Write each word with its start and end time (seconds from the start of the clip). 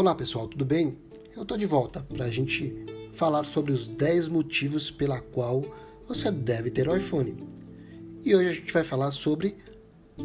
Olá 0.00 0.14
pessoal, 0.14 0.48
tudo 0.48 0.64
bem? 0.64 0.96
Eu 1.36 1.42
estou 1.42 1.58
de 1.58 1.66
volta 1.66 2.00
para 2.00 2.24
a 2.24 2.30
gente 2.30 2.86
falar 3.12 3.44
sobre 3.44 3.70
os 3.70 3.86
10 3.86 4.28
motivos 4.28 4.90
pela 4.90 5.20
qual 5.20 5.62
você 6.08 6.30
deve 6.30 6.70
ter 6.70 6.88
o 6.88 6.96
iPhone. 6.96 7.36
E 8.24 8.34
hoje 8.34 8.48
a 8.48 8.52
gente 8.54 8.72
vai 8.72 8.82
falar 8.82 9.10
sobre 9.10 9.58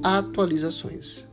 atualizações. 0.01 1.27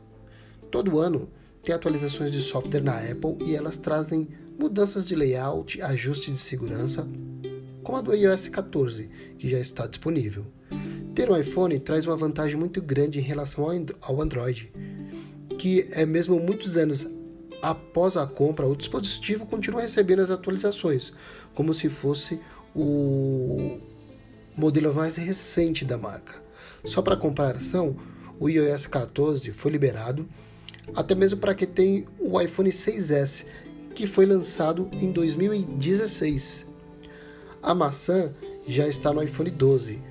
Todo 0.69 0.99
ano 0.99 1.29
tem 1.63 1.73
atualizações 1.73 2.33
de 2.33 2.41
software 2.41 2.83
na 2.83 2.97
Apple 2.97 3.37
e 3.45 3.55
elas 3.55 3.77
trazem 3.77 4.27
mudanças 4.59 5.07
de 5.07 5.15
layout, 5.15 5.81
ajustes 5.81 6.33
de 6.33 6.39
segurança, 6.39 7.07
como 7.81 7.97
a 7.97 8.01
do 8.01 8.13
iOS 8.13 8.49
14, 8.49 9.09
que 9.39 9.49
já 9.49 9.57
está 9.57 9.87
disponível. 9.87 10.45
Ter 11.15 11.31
um 11.31 11.37
iPhone 11.37 11.79
traz 11.79 12.05
uma 12.05 12.17
vantagem 12.17 12.57
muito 12.57 12.81
grande 12.81 13.19
em 13.19 13.23
relação 13.23 13.65
ao 14.01 14.21
Android, 14.21 14.69
que 15.57 15.87
é 15.91 16.05
mesmo 16.05 16.37
muitos 16.41 16.75
anos 16.75 17.07
após 17.63 18.17
a 18.17 18.27
compra, 18.27 18.67
o 18.67 18.75
dispositivo 18.75 19.45
continua 19.45 19.81
recebendo 19.81 20.19
as 20.19 20.29
atualizações, 20.29 21.13
como 21.55 21.73
se 21.73 21.87
fosse 21.87 22.37
o 22.75 23.79
modelo 24.57 24.93
mais 24.93 25.15
recente 25.15 25.85
da 25.85 25.97
marca. 25.97 26.43
Só 26.83 27.01
para 27.01 27.15
comparação, 27.15 27.95
o 28.37 28.49
iOS 28.49 28.85
14 28.87 29.49
foi 29.53 29.71
liberado 29.71 30.27
até 30.93 31.15
mesmo 31.15 31.39
para 31.39 31.55
quem 31.55 31.65
tem 31.65 32.05
o 32.19 32.39
iPhone 32.41 32.69
6S, 32.69 33.45
que 33.95 34.05
foi 34.05 34.25
lançado 34.25 34.89
em 34.91 35.13
2016. 35.13 36.65
A 37.61 37.73
maçã 37.73 38.33
já 38.67 38.89
está 38.89 39.13
no 39.13 39.23
iPhone 39.23 39.49
12, 39.49 40.01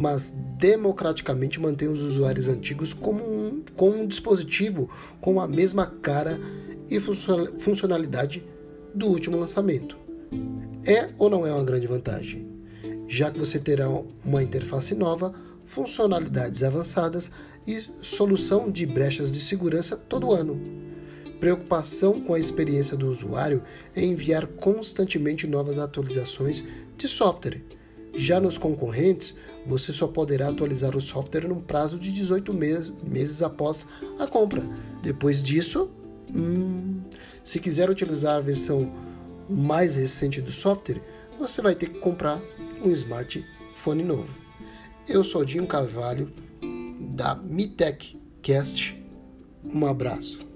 mas 0.00 0.34
democraticamente 0.58 1.60
mantém 1.60 1.86
os 1.86 2.00
usuários 2.00 2.48
antigos 2.48 2.94
como 2.94 3.22
um, 3.22 3.62
com 3.76 3.90
um 3.90 4.06
dispositivo 4.06 4.88
com 5.20 5.38
a 5.38 5.46
mesma 5.46 5.86
cara 5.86 6.40
e 6.88 6.98
funcionalidade 6.98 8.42
do 8.94 9.06
último 9.08 9.36
lançamento. 9.36 9.98
É 10.86 11.10
ou 11.18 11.28
não 11.28 11.46
é 11.46 11.52
uma 11.52 11.62
grande 11.62 11.86
vantagem? 11.86 12.48
Já 13.06 13.30
que 13.30 13.38
você 13.38 13.58
terá 13.58 13.90
uma 14.24 14.42
interface 14.42 14.94
nova, 14.94 15.34
funcionalidades 15.66 16.62
avançadas 16.62 17.30
e 17.66 17.84
solução 18.00 18.70
de 18.70 18.86
brechas 18.86 19.30
de 19.30 19.38
segurança 19.38 19.98
todo 19.98 20.32
ano. 20.32 20.58
Preocupação 21.38 22.22
com 22.22 22.32
a 22.32 22.40
experiência 22.40 22.96
do 22.96 23.10
usuário 23.10 23.62
é 23.94 24.02
enviar 24.02 24.46
constantemente 24.46 25.46
novas 25.46 25.76
atualizações 25.76 26.64
de 26.96 27.06
software. 27.06 27.60
Já 28.20 28.40
nos 28.40 28.58
concorrentes, 28.58 29.34
você 29.66 29.92
só 29.92 30.06
poderá 30.06 30.48
atualizar 30.48 30.96
o 30.96 31.00
software 31.00 31.48
num 31.48 31.60
prazo 31.60 31.98
de 31.98 32.12
18 32.12 32.52
meses 32.52 33.42
após 33.42 33.86
a 34.18 34.26
compra. 34.26 34.62
Depois 35.02 35.42
disso, 35.42 35.90
Hum, 36.34 37.00
se 37.42 37.58
quiser 37.58 37.90
utilizar 37.90 38.36
a 38.36 38.40
versão 38.40 38.92
mais 39.48 39.96
recente 39.96 40.40
do 40.40 40.52
software, 40.52 41.02
você 41.38 41.60
vai 41.60 41.74
ter 41.74 41.90
que 41.90 41.98
comprar 41.98 42.40
um 42.84 42.90
smartphone 42.90 44.04
novo. 44.04 44.28
Eu 45.08 45.24
sou 45.24 45.44
Dinho 45.44 45.66
Carvalho 45.66 46.32
da 47.16 47.34
Mitec 47.34 48.16
Cast. 48.42 48.96
Um 49.64 49.86
abraço. 49.86 50.49